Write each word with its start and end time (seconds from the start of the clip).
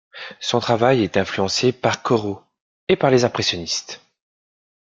Son 0.39 0.59
travail 0.59 1.03
est 1.03 1.15
influencé 1.15 1.71
par 1.71 2.01
Corot 2.01 2.41
et 2.87 2.95
par 2.95 3.11
les 3.11 3.23
impressionnistes. 3.23 4.01